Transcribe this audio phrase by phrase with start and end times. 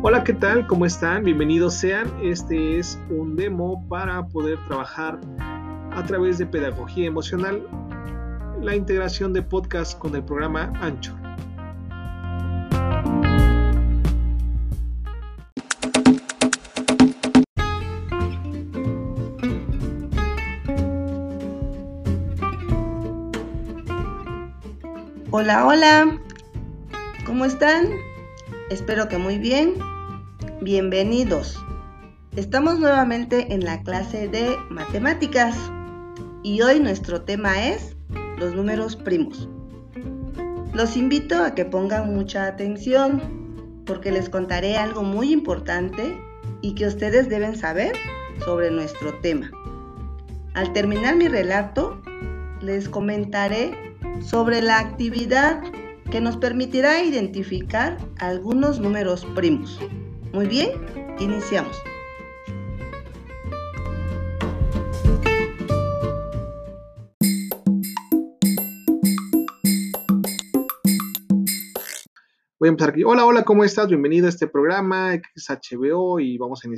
[0.00, 0.64] Hola, ¿qué tal?
[0.68, 1.24] ¿Cómo están?
[1.24, 2.08] Bienvenidos sean.
[2.22, 7.66] Este es un demo para poder trabajar a través de pedagogía emocional
[8.62, 11.16] la integración de podcast con el programa Ancho.
[25.32, 26.18] Hola, hola.
[27.26, 27.88] ¿Cómo están?
[28.70, 29.74] Espero que muy bien.
[30.60, 31.56] Bienvenidos.
[32.34, 35.56] Estamos nuevamente en la clase de matemáticas
[36.42, 37.96] y hoy nuestro tema es
[38.38, 39.48] los números primos.
[40.74, 43.22] Los invito a que pongan mucha atención
[43.86, 46.20] porque les contaré algo muy importante
[46.60, 47.92] y que ustedes deben saber
[48.44, 49.52] sobre nuestro tema.
[50.54, 52.02] Al terminar mi relato,
[52.60, 55.62] les comentaré sobre la actividad
[56.10, 59.78] que nos permitirá identificar algunos números primos.
[60.32, 60.70] Muy bien,
[61.18, 61.82] iniciamos.
[72.60, 73.04] Voy a empezar aquí.
[73.04, 73.88] Hola, hola, ¿cómo estás?
[73.88, 76.76] Bienvenido a este programa, es HBO y vamos a iniciar